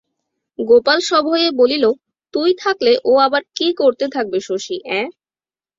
গোপাল 0.59 0.99
সভয়ে 1.01 1.47
বলিল, 1.59 1.85
তুই 2.33 2.49
থাকলে 2.59 2.91
ও 3.05 3.13
আবার 3.19 3.41
কী 3.55 3.67
করতে 3.77 4.05
থাকবে 4.15 4.37
শশী, 4.47 4.77
অ্যাঁ? 4.85 5.07